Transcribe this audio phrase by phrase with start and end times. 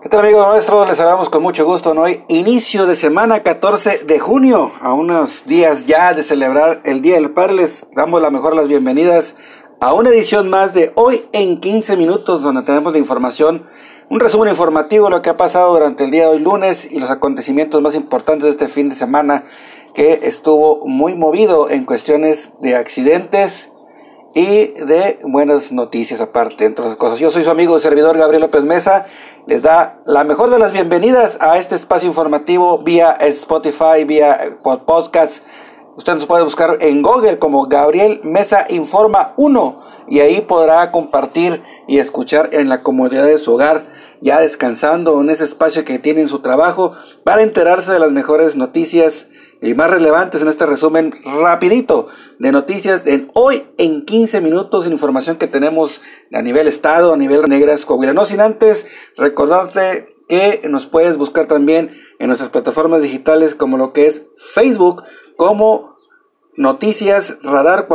[0.00, 0.86] ¿Qué tal amigos nuestros?
[0.86, 5.86] Les saludamos con mucho gusto hoy, inicio de semana 14 de junio, a unos días
[5.86, 7.54] ya de celebrar el Día del Padre.
[7.54, 9.34] Les damos la mejor las bienvenidas
[9.80, 13.66] a una edición más de Hoy en 15 Minutos, donde tenemos la información,
[14.08, 17.00] un resumen informativo de lo que ha pasado durante el día de hoy lunes y
[17.00, 19.46] los acontecimientos más importantes de este fin de semana
[19.94, 23.72] que estuvo muy movido en cuestiones de accidentes
[24.32, 27.18] y de buenas noticias aparte, entre otras cosas.
[27.18, 29.06] Yo soy su amigo servidor Gabriel López Mesa
[29.48, 35.42] les da la mejor de las bienvenidas a este espacio informativo vía Spotify, vía podcast.
[35.96, 41.62] Usted nos puede buscar en Google como Gabriel Mesa Informa 1 y ahí podrá compartir
[41.86, 43.86] y escuchar en la comodidad de su hogar,
[44.20, 46.92] ya descansando en ese espacio que tiene en su trabajo
[47.24, 49.26] para enterarse de las mejores noticias
[49.60, 52.08] y más relevantes en este resumen rapidito
[52.38, 56.00] de noticias en hoy en 15 minutos información que tenemos
[56.32, 58.12] a nivel estado, a nivel negras Coahuila.
[58.12, 58.86] No sin antes
[59.16, 65.02] recordarte que nos puedes buscar también en nuestras plataformas digitales como lo que es Facebook
[65.36, 65.96] como
[66.56, 67.86] Noticias Radar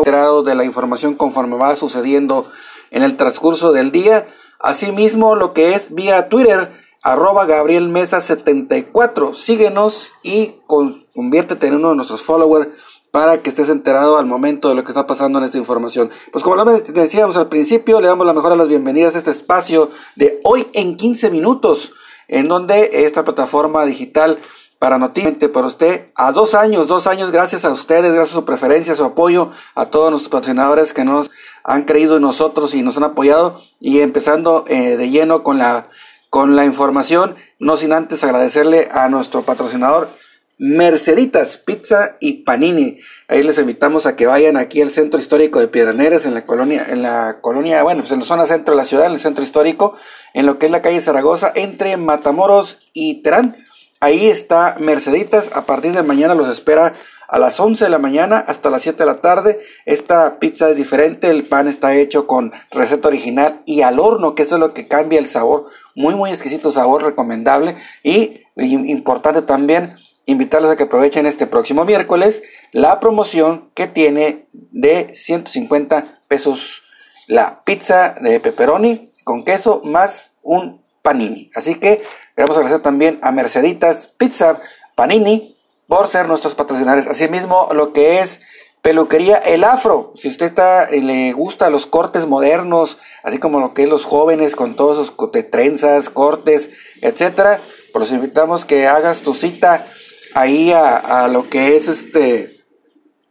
[0.46, 2.50] de la información conforme va sucediendo
[2.92, 4.28] en el transcurso del día.
[4.64, 9.34] Asimismo lo que es vía Twitter arroba Gabriel Mesa 74.
[9.34, 12.70] Síguenos y conviértete en uno de nuestros followers
[13.12, 16.12] para que estés enterado al momento de lo que está pasando en esta información.
[16.32, 19.32] Pues como lo decíamos al principio, le damos la mejor a las bienvenidas a este
[19.32, 21.92] espacio de hoy en 15 minutos,
[22.30, 24.40] en donde esta plataforma digital
[24.84, 28.44] para noticias para usted a dos años, dos años gracias a ustedes, gracias a su
[28.44, 31.32] preferencia, a su apoyo, a todos nuestros patrocinadores que nos
[31.64, 35.88] han creído en nosotros y nos han apoyado y empezando eh, de lleno con la
[36.30, 40.10] con la información, no sin antes agradecerle a nuestro patrocinador
[40.58, 43.00] Merceditas Pizza y Panini.
[43.30, 46.88] Ahí les invitamos a que vayan aquí al centro histórico de Piedraneres, en la colonia,
[46.90, 49.46] en la colonia, bueno, pues en la zona centro de la ciudad, en el centro
[49.46, 49.96] histórico,
[50.34, 53.64] en lo que es la calle Zaragoza, entre Matamoros y Terán.
[54.04, 56.96] Ahí está Merceditas, a partir de mañana los espera
[57.30, 59.62] a las 11 de la mañana hasta las 7 de la tarde.
[59.86, 64.42] Esta pizza es diferente, el pan está hecho con receta original y al horno, que
[64.42, 65.70] eso es lo que cambia el sabor.
[65.96, 67.78] Muy, muy exquisito sabor, recomendable.
[68.04, 69.96] Y importante también
[70.26, 76.84] invitarlos a que aprovechen este próximo miércoles la promoción que tiene de 150 pesos
[77.30, 81.52] la pizza de pepperoni con queso más un panini.
[81.54, 82.02] Así que
[82.36, 84.60] queremos agradecer también a Merceditas Pizza
[84.96, 85.56] Panini
[85.88, 87.06] por ser nuestros patrocinadores.
[87.06, 88.42] Asimismo, lo que es
[88.82, 90.14] peluquería El Afro.
[90.16, 94.06] Si usted está, eh, le gusta los cortes modernos, así como lo que es los
[94.06, 96.70] jóvenes con todos sus trenzas, cortes,
[97.02, 97.62] etcétera,
[97.94, 99.88] pues los invitamos que hagas tu cita
[100.34, 102.58] ahí a, lo que es este,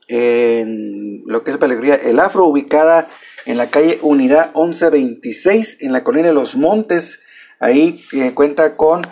[0.08, 3.08] en lo que es peluquería El Afro, ubicada
[3.44, 7.20] en la calle Unidad 1126, en la colina de los Montes.
[7.62, 9.02] Ahí eh, cuenta con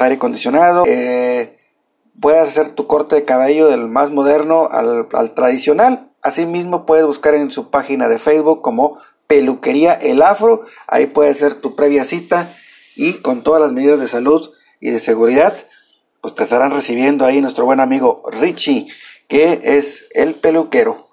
[0.00, 1.56] aire acondicionado, eh,
[2.20, 6.10] puedes hacer tu corte de cabello del más moderno al, tradicional.
[6.20, 8.98] Asimismo, puedes buscar en su página de Facebook como
[9.28, 10.64] Peluquería El Afro.
[10.88, 12.56] Ahí puedes hacer tu previa cita
[12.96, 14.50] y con todas las medidas de salud
[14.80, 15.54] y de seguridad,
[16.20, 18.88] pues te estarán recibiendo ahí nuestro buen amigo Richie,
[19.28, 21.06] que es el peluquero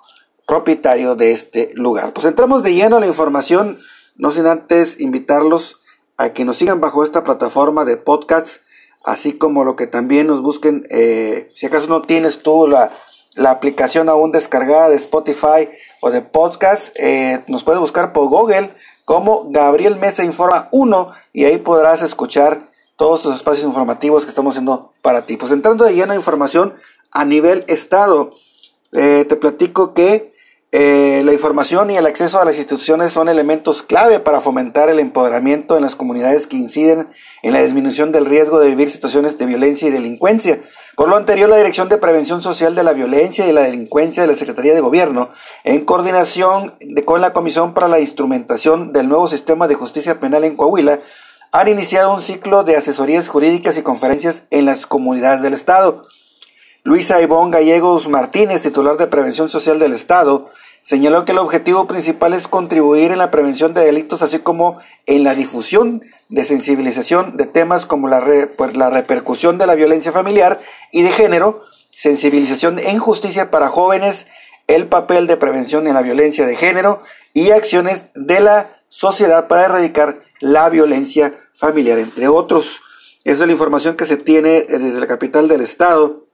[0.47, 2.11] propietario de este lugar.
[2.13, 3.77] Pues entramos de lleno a la información,
[4.15, 5.77] no sin antes invitarlos
[6.17, 8.61] a que nos sigan bajo esta plataforma de podcasts
[9.07, 12.91] así como lo que también nos busquen, eh, si acaso no tienes tú la,
[13.49, 15.69] aplicación aún descargada de Spotify
[16.01, 18.73] o de podcast, eh, nos puedes buscar por Google
[19.05, 24.55] como Gabriel Mesa Informa 1 y ahí podrás escuchar todos los espacios informativos que estamos
[24.55, 25.37] haciendo para ti.
[25.37, 26.73] Pues entrando de lleno a información
[27.11, 28.31] a nivel estado,
[28.91, 30.33] eh, te platico que
[30.79, 34.99] eh, la información y el acceso a las instituciones son elementos clave para fomentar el
[34.99, 37.07] empoderamiento en las comunidades que inciden
[37.41, 40.61] en la disminución del riesgo de vivir situaciones de violencia y delincuencia.
[40.95, 44.27] Por lo anterior, la Dirección de Prevención Social de la Violencia y la Delincuencia de
[44.27, 45.31] la Secretaría de Gobierno,
[45.63, 50.55] en coordinación con la Comisión para la Instrumentación del Nuevo Sistema de Justicia Penal en
[50.55, 50.99] Coahuila,
[51.51, 56.03] han iniciado un ciclo de asesorías jurídicas y conferencias en las comunidades del Estado.
[56.83, 60.51] Luisa Ivonne Gallegos Martínez, titular de Prevención Social del Estado,
[60.87, 65.25] señaló que el objetivo principal es contribuir en la prevención de delitos, así como en
[65.25, 68.25] la difusión de sensibilización de temas como la,
[68.55, 70.61] pues, la repercusión de la violencia familiar
[70.93, 74.27] y de género, sensibilización en justicia para jóvenes,
[74.67, 77.03] el papel de prevención en la violencia de género
[77.33, 82.81] y acciones de la sociedad para erradicar la violencia familiar, entre otros.
[83.25, 86.26] Esa es la información que se tiene desde la capital del estado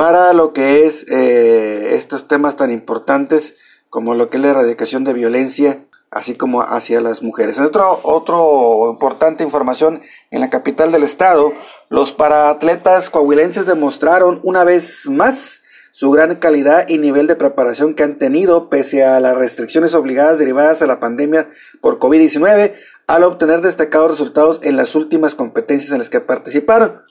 [0.00, 3.52] para lo que es eh, estos temas tan importantes
[3.90, 7.58] como lo que es la erradicación de violencia así como hacia las mujeres.
[7.58, 10.00] Otro, otro importante información
[10.30, 11.52] en la capital del estado,
[11.90, 15.60] los paraatletas coahuilenses demostraron una vez más
[15.92, 20.38] su gran calidad y nivel de preparación que han tenido pese a las restricciones obligadas
[20.38, 21.50] derivadas a la pandemia
[21.82, 22.72] por COVID-19
[23.06, 27.02] al obtener destacados resultados en las últimas competencias en las que participaron.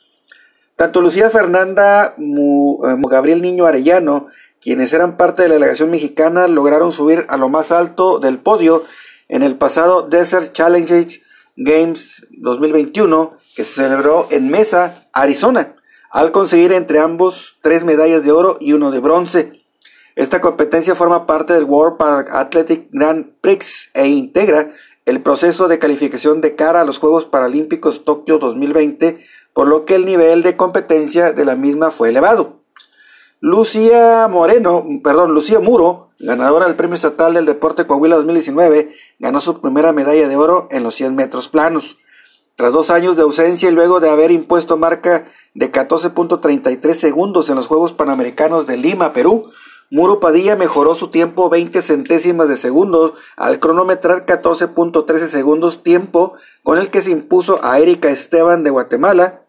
[0.79, 4.27] Tanto Lucía Fernanda eh, Gabriel Niño Arellano
[4.61, 8.85] quienes eran parte de la delegación mexicana lograron subir a lo más alto del podio
[9.27, 11.21] en el pasado Desert Challenge
[11.57, 15.75] Games 2021 que se celebró en Mesa, Arizona,
[16.11, 19.65] al conseguir entre ambos tres medallas de oro y uno de bronce.
[20.15, 24.71] Esta competencia forma parte del World Park Athletic Grand Prix e integra
[25.09, 29.19] el proceso de calificación de cara a los Juegos Paralímpicos Tokio 2020,
[29.53, 32.59] por lo que el nivel de competencia de la misma fue elevado.
[33.41, 39.61] Lucía Moreno, perdón, Lucía Muro, ganadora del Premio Estatal del Deporte Coahuila 2019, ganó su
[39.61, 41.97] primera medalla de oro en los 100 metros planos.
[42.57, 47.55] Tras dos años de ausencia y luego de haber impuesto marca de 14.33 segundos en
[47.55, 49.49] los Juegos Panamericanos de Lima, Perú,
[49.91, 56.33] Muro Padilla mejoró su tiempo 20 centésimas de segundo al cronometrar 14.13 segundos, tiempo
[56.63, 59.41] con el que se impuso a Erika Esteban de Guatemala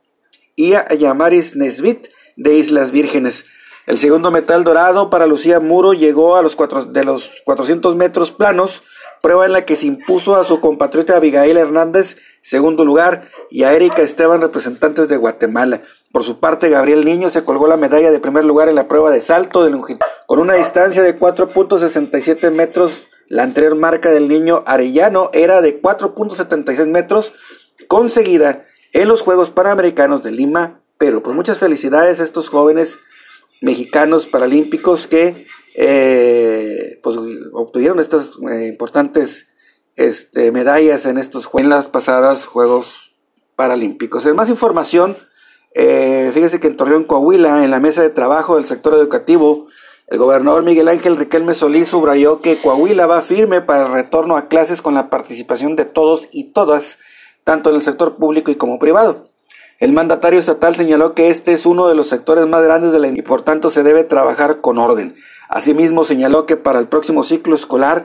[0.57, 3.45] y a Yamaris Nesbit de Islas Vírgenes.
[3.87, 8.33] El segundo metal dorado para Lucía Muro llegó a los cuatro, de los 400 metros
[8.33, 8.83] planos,
[9.23, 13.73] prueba en la que se impuso a su compatriota Abigail Hernández, segundo lugar, y a
[13.73, 15.83] Erika Esteban, representantes de Guatemala.
[16.13, 19.11] Por su parte, Gabriel Niño se colgó la medalla de primer lugar en la prueba
[19.11, 23.07] de salto de longitud, con una distancia de 4.67 metros.
[23.29, 27.33] La anterior marca del niño Arellano era de 4.76 metros,
[27.87, 31.23] conseguida en los Juegos Panamericanos de Lima, Perú.
[31.23, 32.99] Pues muchas felicidades a estos jóvenes
[33.61, 37.17] mexicanos paralímpicos que eh, pues,
[37.53, 39.47] obtuvieron estas eh, importantes
[39.97, 43.15] este, medallas en estos en las pasadas Juegos
[43.57, 44.25] Paralímpicos.
[44.27, 45.17] En más información,
[45.75, 49.67] eh, fíjese que en Torreón, Coahuila, en la mesa de trabajo del sector educativo,
[50.07, 54.49] el gobernador Miguel Ángel Riquelme Solís subrayó que Coahuila va firme para el retorno a
[54.49, 56.99] clases con la participación de todos y todas,
[57.45, 59.30] tanto en el sector público y como privado.
[59.81, 63.09] El mandatario estatal señaló que este es uno de los sectores más grandes de la
[63.09, 65.15] y por tanto se debe trabajar con orden.
[65.49, 68.05] Asimismo señaló que para el próximo ciclo escolar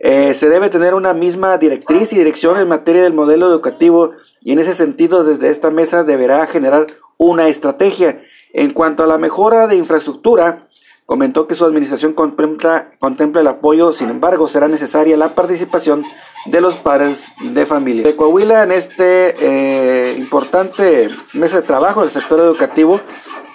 [0.00, 4.10] eh, se debe tener una misma directriz y dirección en materia del modelo educativo
[4.42, 8.20] y en ese sentido desde esta mesa deberá generar una estrategia.
[8.52, 10.67] En cuanto a la mejora de infraestructura,
[11.08, 16.04] Comentó que su administración contempla, contempla, el apoyo, sin embargo, será necesaria la participación
[16.44, 18.02] de los padres de familia.
[18.02, 23.00] De Coahuila, en este eh, importante mesa de trabajo del sector educativo,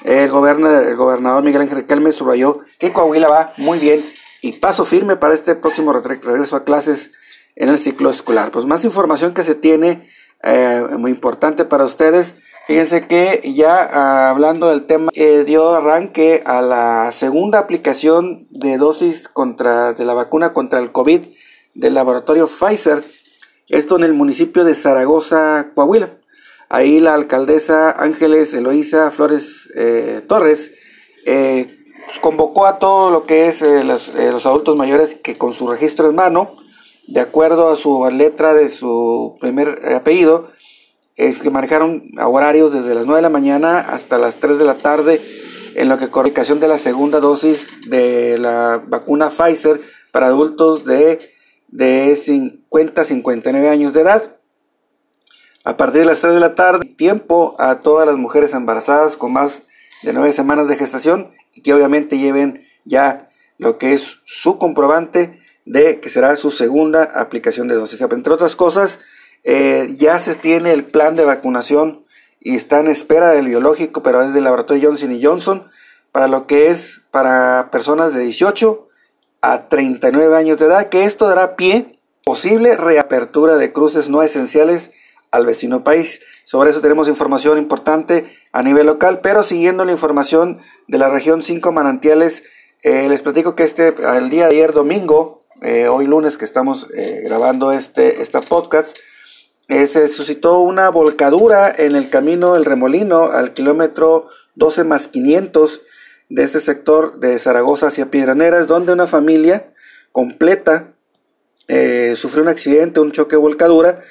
[0.04, 4.04] el, gobernador Miguel Ángel Riquelme subrayó que Coahuila va muy bien
[4.42, 7.12] y paso firme para este próximo regreso a clases
[7.56, 8.50] en el ciclo escolar.
[8.50, 10.10] Pues más información que se tiene,
[10.44, 12.36] eh, muy importante para ustedes.
[12.66, 18.78] Fíjense que ya ah, hablando del tema, eh, dio arranque a la segunda aplicación de
[18.78, 21.22] dosis contra, de la vacuna contra el COVID
[21.74, 23.04] del laboratorio Pfizer,
[23.68, 26.18] esto en el municipio de Zaragoza, Coahuila.
[26.70, 30.72] Ahí la alcaldesa Ángeles Eloísa Flores eh, Torres
[31.26, 31.76] eh,
[32.22, 36.16] convocó a todo lo que es los, los adultos mayores que con su registro en
[36.16, 36.63] mano,
[37.08, 40.50] de acuerdo a su letra de su primer apellido,
[41.16, 44.80] es que manejaron horarios desde las 9 de la mañana hasta las 3 de la
[44.80, 45.22] tarde
[45.76, 49.82] en lo que corricación de la segunda dosis de la vacuna Pfizer
[50.12, 51.32] para adultos de,
[51.68, 54.38] de 50 a 59 años de edad.
[55.64, 59.34] A partir de las 3 de la tarde, tiempo a todas las mujeres embarazadas con
[59.34, 59.64] más
[60.04, 65.43] de 9 semanas de gestación y que obviamente lleven ya lo que es su comprobante
[65.66, 68.02] de que será su segunda aplicación de dosis.
[68.02, 69.00] Entre otras cosas,
[69.44, 72.06] eh, ya se tiene el plan de vacunación
[72.40, 75.70] y está en espera del biológico, pero es del laboratorio Johnson y Johnson,
[76.12, 78.88] para lo que es para personas de 18
[79.42, 84.92] a 39 años de edad, que esto dará pie posible reapertura de cruces no esenciales
[85.32, 86.22] al vecino país.
[86.46, 91.44] Sobre eso tenemos información importante a nivel local, pero siguiendo la información de la región
[91.44, 92.44] 5 manantiales,
[92.84, 96.88] eh, les platico que este, el día de ayer domingo, eh, hoy lunes que estamos
[97.24, 98.98] grabando este, esta podcast,
[99.70, 105.82] eh, se suscitó una volcadura en el camino del Remolino al kilómetro 12 más 500
[106.30, 109.74] de este sector de Zaragoza hacia Piedraneras, donde una familia
[110.12, 110.90] completa
[111.70, 114.02] eh, sufrió un accidente, un choque de volcadura,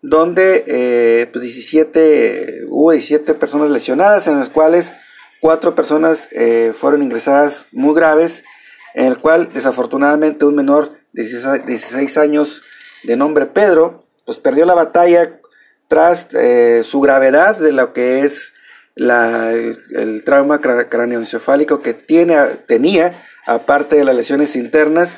[0.00, 4.92] donde eh, 17, pues, hubo 17 personas lesionadas, en las cuales
[5.40, 8.44] cuatro personas eh, fueron ingresadas muy graves,
[8.94, 12.62] en el cual desafortunadamente un menor 16 años
[13.04, 15.40] de nombre Pedro, pues perdió la batalla
[15.88, 18.52] tras eh, su gravedad de lo que es
[18.94, 22.36] la, el, trauma cráneoencefálico que tiene,
[22.68, 25.16] tenía, aparte de las lesiones internas,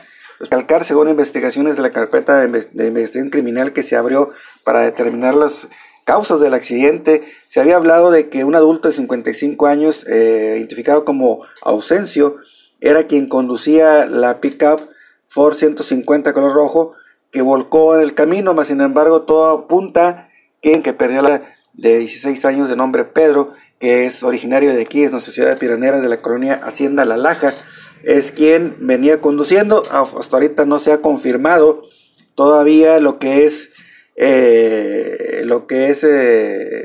[0.51, 4.33] Calcar, según investigaciones de la carpeta de, investigación criminal que se abrió
[4.65, 5.69] para determinar las
[6.05, 11.05] causas del accidente, se había hablado de que un adulto de 55 años, eh, identificado
[11.05, 12.39] como Ausencio,
[12.83, 14.91] era quien conducía la pickup
[15.29, 16.93] Ford 150 color rojo
[17.31, 20.29] que volcó en el camino, mas sin embargo todo apunta
[20.61, 25.03] que, que perdió la de 16 años de nombre Pedro, que es originario de aquí,
[25.03, 27.55] es nuestra ciudad de Piranera, de la colonia Hacienda La Laja,
[28.03, 29.85] es quien venía conduciendo.
[29.91, 31.85] Hasta ahorita no se ha confirmado
[32.35, 33.71] todavía lo que es
[34.17, 36.82] eh, lo que es eh,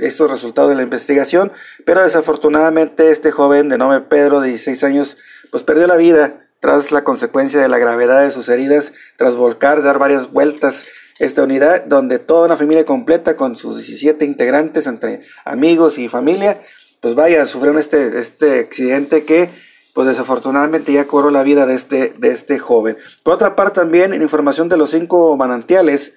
[0.00, 1.52] estos resultados de la investigación,
[1.84, 5.16] pero desafortunadamente este joven de nombre Pedro, de 16 años,
[5.50, 9.82] pues perdió la vida tras la consecuencia de la gravedad de sus heridas, tras volcar,
[9.82, 10.86] dar varias vueltas
[11.18, 16.62] esta unidad, donde toda una familia completa con sus 17 integrantes, entre amigos y familia,
[17.00, 19.50] pues vaya, sufrieron este, este accidente que
[19.94, 22.96] pues desafortunadamente ya cobró la vida de este, de este joven.
[23.22, 26.14] Por otra parte también, en información de los cinco manantiales,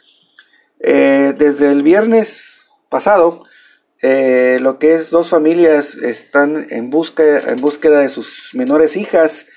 [0.80, 3.44] eh, desde el viernes pasado,
[4.06, 9.48] eh, lo que es dos familias están en, busca, en búsqueda de sus menores hijas,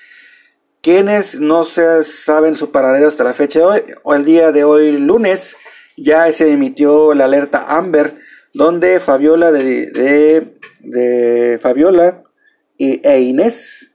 [0.81, 4.63] quienes no se saben su paradero hasta la fecha de hoy, o el día de
[4.63, 5.57] hoy lunes,
[5.97, 8.19] ya se emitió la alerta Amber,
[8.53, 10.47] donde Fabiola de,
[10.79, 12.23] de, Fabiola
[12.77, 13.91] y, e Inés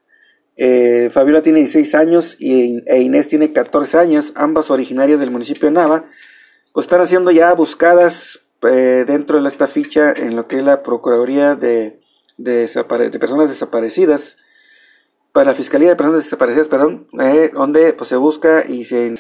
[0.56, 5.68] eh, Fabiola tiene 16 años y, e Inés tiene 14 años, ambas originarias del municipio
[5.68, 6.04] de Nava,
[6.74, 10.82] pues están haciendo ya buscadas eh, dentro de esta ficha en lo que es la
[10.82, 12.00] Procuraduría de,
[13.20, 14.36] Personas Desaparecidas,
[15.32, 19.14] para la Fiscalía de Personas Desaparecidas, perdón, eh, donde pues, se busca y se...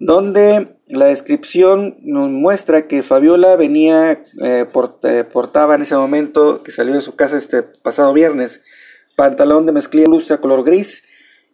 [0.00, 4.24] donde la descripción muestra que Fabiola venía,
[5.32, 8.60] portaba en ese momento, que salió de su casa este pasado viernes,
[9.16, 11.02] pantalón de mezclilla blusa color gris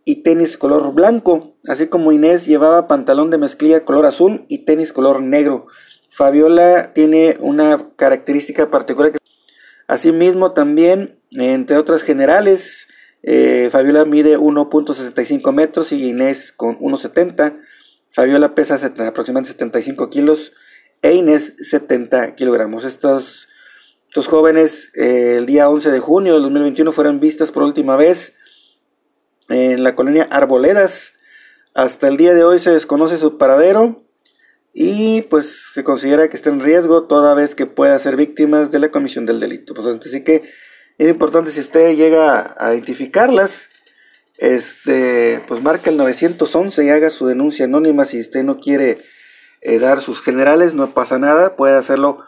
[0.04, 4.92] y tenis color blanco, así como Inés llevaba pantalón de mezclilla color azul y tenis
[4.92, 5.66] color negro.
[6.12, 9.12] Fabiola tiene una característica particular.
[9.86, 12.86] Asimismo, también, entre otras generales,
[13.22, 17.58] eh, Fabiola mide 1.65 metros y Inés con 1.70.
[18.10, 20.52] Fabiola pesa aproximadamente 75 kilos
[21.00, 22.84] e Inés 70 kilogramos.
[22.84, 23.48] Estos
[24.12, 28.34] estos jóvenes eh, el día 11 de junio de 2021 fueron vistas por última vez
[29.48, 31.14] en la colonia Arboledas.
[31.72, 34.01] Hasta el día de hoy se desconoce su paradero
[34.72, 38.78] y pues se considera que está en riesgo toda vez que pueda ser víctimas de
[38.78, 39.74] la comisión del delito.
[39.74, 40.42] Pues, así que
[40.98, 43.68] es importante si usted llega a identificarlas,
[44.38, 48.04] este, pues marca el 911 y haga su denuncia anónima.
[48.04, 49.02] Si usted no quiere
[49.60, 52.18] eh, dar sus generales, no pasa nada, puede hacerlo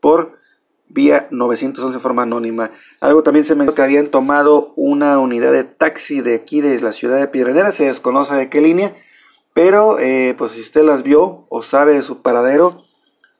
[0.00, 0.38] por
[0.88, 2.70] vía 911 en forma anónima.
[3.00, 6.92] Algo también se me que habían tomado una unidad de taxi de aquí de la
[6.92, 8.94] ciudad de Piedranera, se desconoce de qué línea,
[9.54, 12.84] pero eh, pues si usted las vio o sabe de su paradero,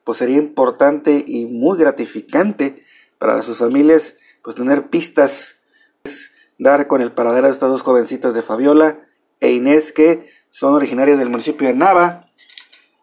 [0.03, 2.83] pues sería importante y muy gratificante
[3.19, 5.55] para sus familias pues tener pistas,
[6.57, 8.99] dar con el paradero de estas dos jovencitas de Fabiola
[9.39, 12.25] e Inés que son originarias del municipio de Nava,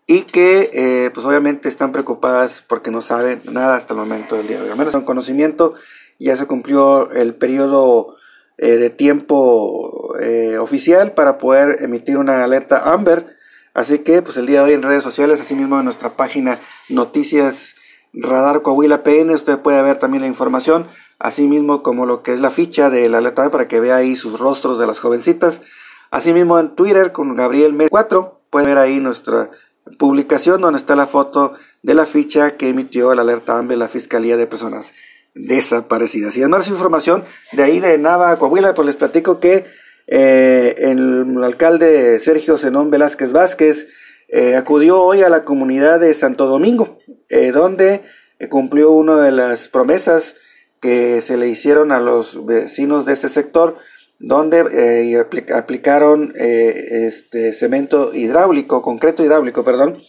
[0.07, 4.49] y que eh, pues obviamente están preocupadas porque no saben nada hasta el momento del
[4.49, 4.71] día de hoy.
[4.71, 5.75] Al menos en conocimiento
[6.19, 8.17] ya se cumplió el periodo
[8.59, 13.37] eh, de tiempo eh, oficial para poder emitir una alerta Amber.
[13.75, 16.61] Así que pues el día de hoy en redes sociales, así mismo en nuestra página
[16.89, 17.75] Noticias
[18.13, 20.87] Radar Coahuila PN, usted puede ver también la información,
[21.19, 24.17] así mismo como lo que es la ficha de la alerta para que vea ahí
[24.17, 25.63] sus rostros de las jovencitas.
[26.11, 29.51] Asimismo en Twitter con Gabriel m 4, puede ver ahí nuestra
[29.99, 34.37] publicación donde está la foto de la ficha que emitió la alerta AMBE la Fiscalía
[34.37, 34.93] de Personas
[35.35, 36.37] Desaparecidas.
[36.37, 39.65] Y además información de ahí de Nava, Coahuila, pues les platico que
[40.07, 43.87] eh, el, alcalde Sergio Zenón Velázquez Vázquez
[44.29, 48.03] eh, acudió hoy a la comunidad de Santo Domingo, eh, donde
[48.51, 50.35] cumplió una de las promesas
[50.81, 53.77] que se le hicieron a los vecinos de este sector
[54.19, 60.03] donde aplicaron este cemento hidráulico, concreto hidráulico, perdón,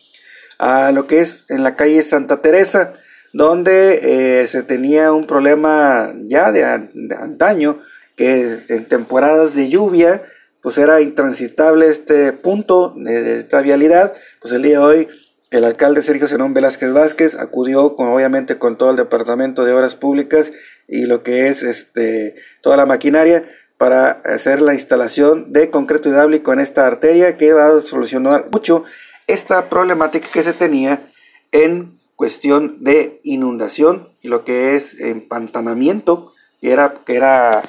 [0.60, 2.94] a lo que es en la calle Santa Teresa,
[3.34, 7.80] donde se tenía un problema ya de, antaño,
[8.16, 10.24] que en temporadas de lluvia,
[10.62, 15.08] pues era intransitable este punto de, esta vialidad, pues el día de hoy
[15.52, 19.96] el alcalde Sergio Zenón Velázquez Vázquez acudió con, obviamente con todo el departamento de obras
[19.96, 20.52] públicas
[20.88, 26.54] y lo que es este, toda la maquinaria para hacer la instalación de concreto hidráulico
[26.54, 28.84] en esta arteria que va a solucionar mucho
[29.28, 31.12] esta problemática que se tenía
[31.52, 37.62] en cuestión de inundación y lo que es empantanamiento, que era, que era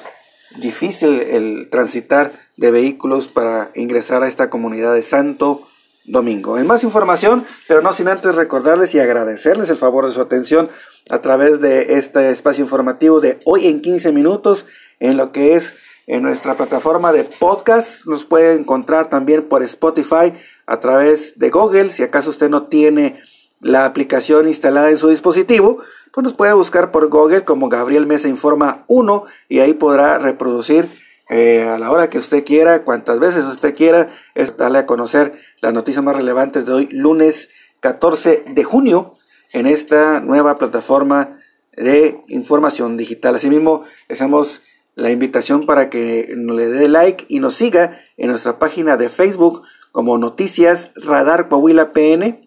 [0.59, 5.67] difícil el transitar de vehículos para ingresar a esta comunidad de Santo
[6.05, 6.57] Domingo.
[6.57, 10.69] En más información, pero no sin antes recordarles y agradecerles el favor de su atención
[11.09, 14.65] a través de este espacio informativo de hoy en 15 minutos
[14.99, 15.75] en lo que es
[16.07, 18.05] en nuestra plataforma de podcast.
[18.05, 20.33] Nos puede encontrar también por Spotify
[20.67, 21.89] a través de Google.
[21.91, 23.21] Si acaso usted no tiene
[23.65, 25.79] la aplicación instalada en su dispositivo,
[26.13, 30.87] pues nos puede buscar por Google como Gabriel Mesa Informa 1 y ahí podrá reproducir
[31.29, 35.39] eh, a la hora que usted quiera, cuantas veces usted quiera, es darle a conocer
[35.61, 39.17] las noticias más relevantes de hoy, lunes 14 de junio,
[39.51, 41.39] en esta nueva plataforma
[41.75, 43.33] de información digital.
[43.33, 44.61] Asimismo, hacemos
[44.93, 49.63] la invitación para que le dé like y nos siga en nuestra página de Facebook
[49.91, 52.44] como Noticias Radar Coahuila PN.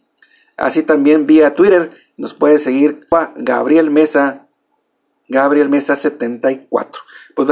[0.59, 4.49] Así también vía Twitter nos puede seguir Gabriel Mesa,
[5.29, 7.01] Gabriel Mesa 74.
[7.37, 7.49] Pues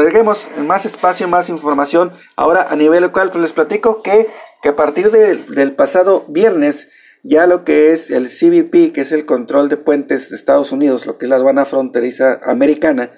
[0.57, 2.13] en más espacio, más información.
[2.35, 4.29] Ahora a nivel local, pues les platico que,
[4.61, 6.89] que a partir del pasado viernes,
[7.23, 11.07] ya lo que es el CBP, que es el control de puentes de Estados Unidos,
[11.07, 13.13] lo que es la aduana fronteriza americana,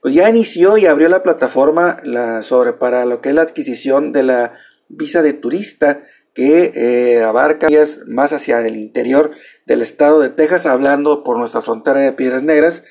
[0.00, 4.12] pues ya inició y abrió la plataforma la, sobre para lo que es la adquisición
[4.12, 4.52] de la
[4.88, 6.02] visa de turista
[6.34, 7.68] que eh, abarca
[8.06, 9.30] más hacia el interior
[9.66, 12.82] del estado de Texas, hablando por nuestra frontera de Piedras Negras,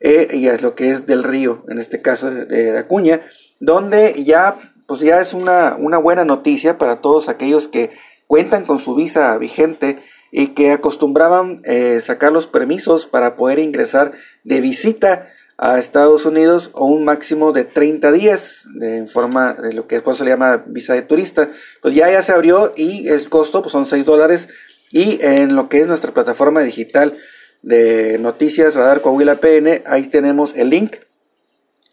[0.00, 3.22] eh, y es lo que es del río, en este caso de Acuña,
[3.60, 7.90] donde ya, pues ya es una, una buena noticia para todos aquellos que
[8.26, 10.00] cuentan con su visa vigente
[10.30, 14.12] y que acostumbraban eh, sacar los permisos para poder ingresar
[14.44, 15.28] de visita
[15.58, 20.16] a Estados Unidos o un máximo de 30 días de, forma de lo que después
[20.16, 21.50] se le llama visa de turista.
[21.82, 24.48] Pues ya, ya se abrió y el costo pues son 6 dólares
[24.90, 27.18] y en lo que es nuestra plataforma digital
[27.62, 30.98] de noticias Radar Coahuila PN, ahí tenemos el link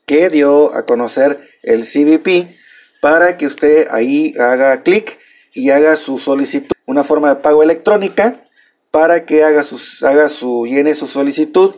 [0.05, 2.55] que dio a conocer el CBP
[3.01, 5.18] para que usted ahí haga clic
[5.53, 8.46] y haga su solicitud, una forma de pago electrónica
[8.92, 11.75] para que haga, sus, haga su, llene su solicitud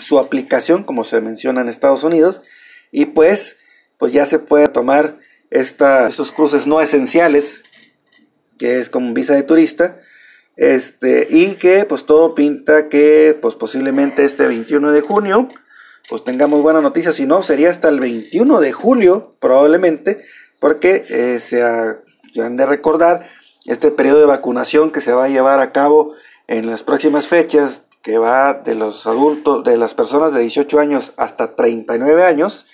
[0.00, 2.42] su aplicación, como se menciona en Estados Unidos,
[2.90, 3.56] y pues,
[3.98, 5.18] pues ya se puede tomar
[5.50, 7.62] esta, estos cruces no esenciales,
[8.58, 10.00] que es como visa de turista,
[10.56, 15.48] este, y que pues todo pinta que pues posiblemente este 21 de junio
[16.10, 20.24] pues tengamos buena noticia, si no sería hasta el 21 de julio probablemente,
[20.58, 23.30] porque eh, se, han de recordar
[23.64, 26.14] este periodo de vacunación que se va a llevar a cabo
[26.48, 31.12] en las próximas fechas que va de los adultos, de las personas de 18 años
[31.16, 32.66] hasta 39 años,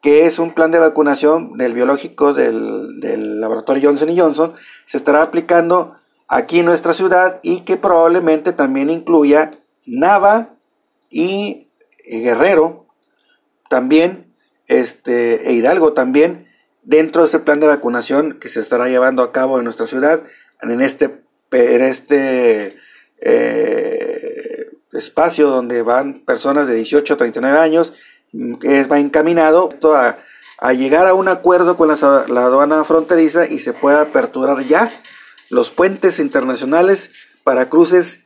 [0.00, 4.54] que es un plan de vacunación del biológico del, laboratorio Johnson Johnson,
[4.86, 9.52] se estará aplicando aquí en nuestra ciudad y que probablemente también incluya
[9.84, 10.54] Nava
[11.10, 11.68] y,
[12.04, 12.86] Guerrero,
[13.68, 14.32] también,
[14.66, 16.48] este, e Hidalgo también,
[16.82, 20.22] dentro de ese plan de vacunación que se estará llevando a cabo en nuestra ciudad,
[20.62, 21.20] en este,
[21.52, 22.76] en este
[23.22, 27.92] eh, espacio donde van personas de 18 a 39 años,
[28.62, 30.18] es, va encaminado a,
[30.58, 34.92] a llegar a un acuerdo con la, la aduana fronteriza y se pueda aperturar ya
[35.48, 37.10] los puentes internacionales
[37.44, 38.20] para cruces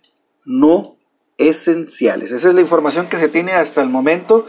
[0.44, 0.96] no
[1.38, 2.32] esenciales.
[2.32, 4.46] Esa es la información que se tiene hasta el momento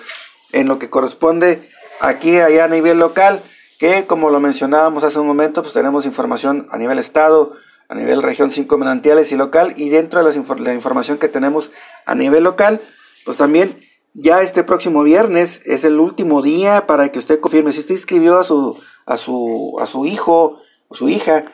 [0.51, 3.43] en lo que corresponde aquí allá a nivel local,
[3.79, 7.53] que como lo mencionábamos hace un momento, pues tenemos información a nivel estado,
[7.89, 11.71] a nivel región 5 manantiales y local y dentro de la información que tenemos
[12.05, 12.81] a nivel local,
[13.25, 13.79] pues también
[14.13, 17.71] ya este próximo viernes es el último día para que usted confirme.
[17.71, 21.45] Si usted inscribió a su a su a su hijo o su hija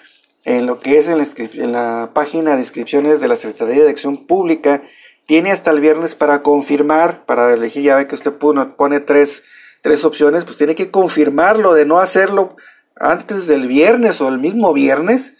[0.45, 3.89] en lo que es en la, en la página de inscripciones de la Secretaría de
[3.89, 4.81] Acción Pública
[5.25, 9.43] tiene hasta el viernes para confirmar, para elegir, ya ve que usted pone tres,
[9.81, 12.55] tres opciones, pues tiene que confirmarlo, de no hacerlo
[12.95, 15.33] antes del viernes o el mismo viernes,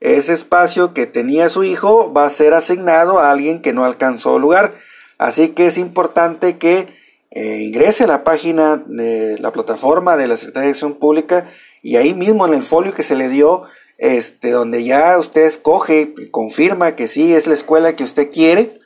[0.00, 4.38] ese espacio que tenía su hijo va a ser asignado a alguien que no alcanzó
[4.38, 4.74] lugar.
[5.18, 6.88] Así que es importante que
[7.30, 11.50] eh, ingrese a la página de la plataforma de la Secretaría de Acción Pública
[11.82, 13.64] y ahí mismo en el folio que se le dio,
[13.98, 18.80] este, donde ya usted escoge confirma que sí es la escuela que usted quiere,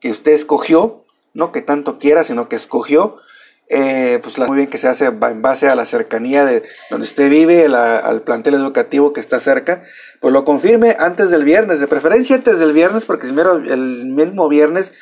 [0.00, 3.16] que usted escogió, no que tanto quiera, sino que escogió,
[3.70, 7.28] eh, pues muy bien que se hace en base a la cercanía de donde usted
[7.28, 9.82] vive, al plantel educativo que está cerca,
[10.20, 14.48] pues lo confirme antes del viernes, de preferencia antes del viernes, porque primero el mismo
[14.48, 14.92] viernes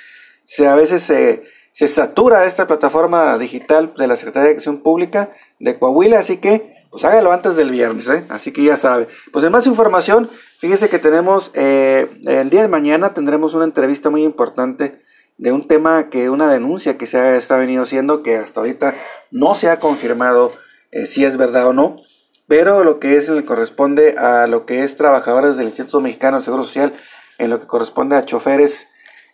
[0.46, 5.30] se, a veces se, se satura esta plataforma digital de la Secretaría de Acción Pública
[5.60, 8.24] de Coahuila, así que pues hágalo antes del viernes, ¿eh?
[8.30, 9.08] así que ya sabe.
[9.32, 14.08] Pues en más información, fíjese que tenemos, eh, el día de mañana tendremos una entrevista
[14.08, 15.02] muy importante
[15.38, 18.94] de un tema que, una denuncia que se ha, está venido haciendo, que hasta ahorita
[19.30, 20.52] no se ha confirmado
[20.92, 21.96] eh, si es verdad o no,
[22.46, 26.44] pero lo que es le corresponde a lo que es trabajadores del Instituto Mexicano del
[26.44, 26.94] Seguro Social,
[27.38, 28.88] en lo que corresponde a choferes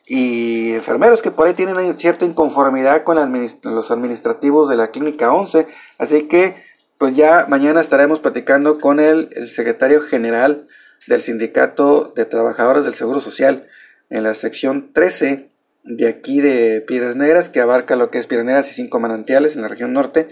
[0.07, 3.17] y enfermeros que por ahí tienen cierta inconformidad con
[3.63, 5.69] los administrativos de la Clínica 11.
[5.99, 6.57] Así que,
[6.99, 10.67] pues ya mañana estaremos platicando con el, secretario general
[11.07, 13.69] del Sindicato de Trabajadores del Seguro Social
[14.11, 15.52] en la sección 13
[15.85, 19.57] de aquí de Piedras Negras, que abarca lo que es Piedras Negras y cinco manantiales
[19.57, 20.29] en la región norte,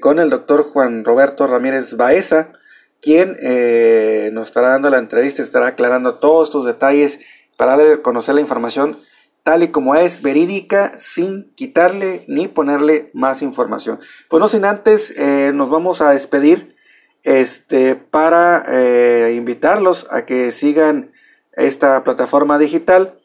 [0.00, 2.52] con el doctor Juan Roberto Ramírez Baeza,
[3.00, 7.18] quien eh, nos estará dando la entrevista, estará aclarando todos estos detalles
[7.56, 8.96] para conocer la información
[9.42, 13.98] tal y como es, verídica, sin quitarle ni ponerle más información.
[14.28, 16.76] Pues no sin antes, eh, nos vamos a despedir
[17.22, 21.12] este, para eh, invitarlos a que sigan
[21.52, 23.19] esta plataforma digital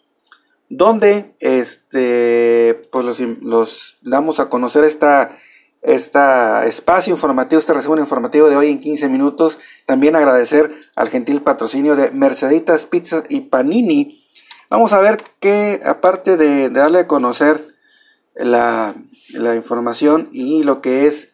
[0.69, 5.37] donde este, pues los, los damos a conocer esta
[5.85, 6.19] este
[6.67, 9.59] espacio informativo, este resumen informativo de hoy en 15 minutos.
[9.85, 14.27] También agradecer al gentil patrocinio de Merceditas Pizza y Panini.
[14.69, 17.67] Vamos a ver que, aparte de, darle a conocer
[18.33, 18.95] la,
[19.55, 21.29] información y lo que es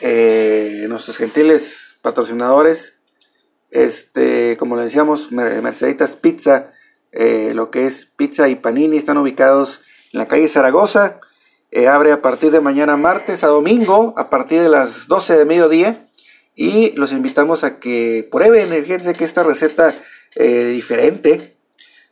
[0.00, 2.94] eh, nuestros gentiles patrocinadores,
[3.70, 6.72] este, como le decíamos, Merceditas Pizza,
[7.12, 9.80] eh, lo que es Pizza y Panini, están ubicados
[10.12, 11.20] en la calle Zaragoza,
[11.70, 15.44] eh, abre a partir de mañana martes a domingo, a partir de las 12 de
[15.44, 16.08] mediodía.
[16.54, 19.94] Y los invitamos a que prueben, fíjense que esta receta
[20.34, 21.56] eh, diferente,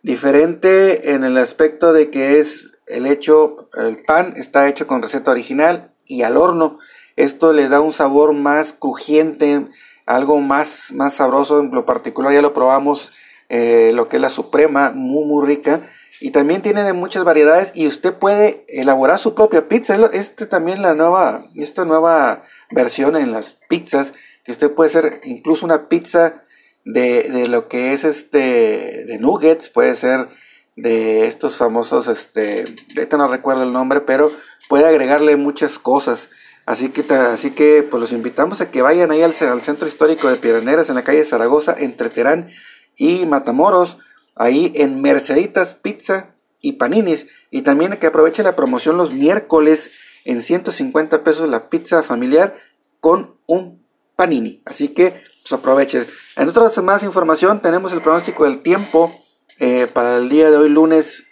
[0.02, 5.30] diferente en el aspecto de que es el hecho, el pan está hecho con receta
[5.30, 6.78] original y al horno.
[7.16, 9.66] Esto le da un sabor más crujiente,
[10.04, 11.60] algo más, más sabroso.
[11.60, 13.12] En lo particular ya lo probamos,
[13.54, 15.82] eh, lo que es la suprema, muy, muy rica
[16.20, 19.94] y también tiene de muchas variedades y usted puede elaborar su propia pizza.
[20.12, 24.12] Este también la nueva, esta nueva versión en las pizzas,
[24.44, 26.42] que usted puede hacer incluso una pizza
[26.84, 30.30] de, de lo que es este, de nuggets, puede ser
[30.74, 32.64] de estos famosos, este,
[32.96, 34.32] ahorita no recuerdo el nombre, pero
[34.68, 36.28] puede agregarle muchas cosas.
[36.66, 40.36] Así que, así que pues los invitamos a que vayan ahí al, centro histórico de
[40.36, 42.48] Piedraneras en la calle Zaragoza, entre Terán
[42.96, 43.96] y Matamoros
[44.36, 47.26] ahí en Merceditas Pizza y Paninis.
[47.50, 49.90] Y también que aproveche la promoción los miércoles
[50.24, 52.54] en 150 pesos la pizza familiar
[53.00, 53.82] con un
[54.16, 54.62] panini.
[54.64, 56.06] Así que pues aprovechen.
[56.36, 59.14] En otras más información tenemos el pronóstico del tiempo
[59.58, 61.24] eh, para el día de hoy lunes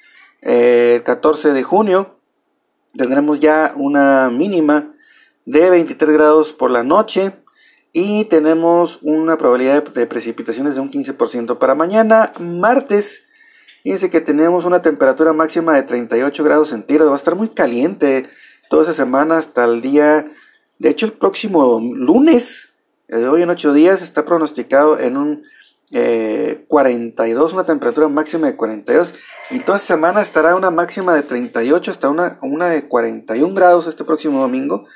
[0.43, 2.19] 14 eh, de junio.
[2.97, 4.93] Tendremos ya una mínima
[5.47, 7.33] de 23 grados por la noche
[7.93, 13.23] y tenemos una probabilidad de precipitaciones de un 15% para mañana, martes.
[13.83, 18.29] Fíjense que tenemos una temperatura máxima de 38 grados centígrados, va a estar muy caliente
[18.71, 20.31] toda esa semana hasta el día,
[20.79, 22.71] de hecho el próximo lunes,
[23.11, 25.43] hoy en 8 días, está pronosticado en un
[26.69, 29.15] 42, eh, una temperatura máxima de 42,
[29.51, 33.87] y toda esa semana estará una máxima de 38 hasta una, una de 41 grados
[33.89, 34.87] este próximo domingo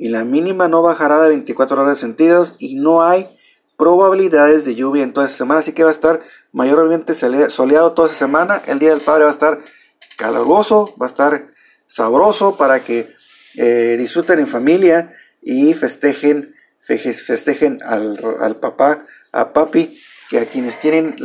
[0.00, 3.36] y la mínima no bajará de 24 grados centígrados y no hay
[3.76, 8.08] probabilidades de lluvia en toda esa semana, así que va a estar mayormente soleado toda
[8.08, 8.62] esa semana.
[8.66, 9.58] El Día del Padre va a estar
[10.16, 11.48] caluroso, va a estar
[11.86, 13.14] sabroso para que
[13.56, 16.54] eh, disfruten en familia y festejen,
[16.86, 21.16] festejen al, papá, a papi, que a quienes tienen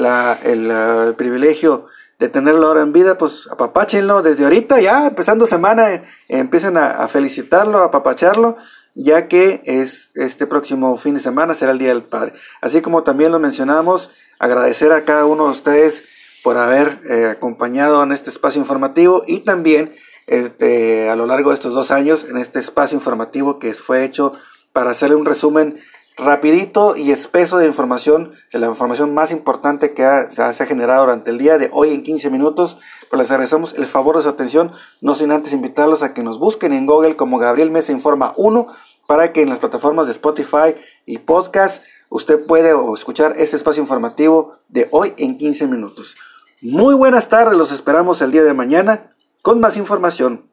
[0.44, 1.86] el privilegio
[2.20, 7.08] de tenerlo ahora en vida, pues apapáchenlo desde ahorita, ya empezando semana, eh, empiecen a,
[7.08, 8.58] felicitarlo, a apapacharlo,
[8.94, 12.34] ya que es este próximo fin de semana será el Día del Padre.
[12.62, 16.06] Así como también lo mencionamos, agradecer a cada uno de ustedes
[16.44, 19.96] por haber eh, acompañado en este espacio informativo y también
[20.28, 24.34] este, a lo largo de estos dos años en este espacio informativo que fue hecho
[24.72, 25.80] para hacerle un resumen
[26.18, 31.38] rapidito y espeso de información, la información más importante que se ha generado durante el
[31.38, 32.78] día de hoy en 15 minutos.
[33.12, 36.74] Les agradecemos el favor de su atención, no sin antes invitarlos a que nos busquen
[36.74, 38.68] en Google como Gabriel Mesa Informa 1
[39.08, 40.76] para que en las plataformas de Spotify
[41.06, 46.16] y podcast usted puede escuchar este espacio informativo de hoy en 15 minutos.
[46.62, 50.50] Muy buenas tardes, los esperamos el día de mañana con más información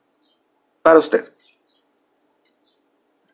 [0.83, 1.33] para usted.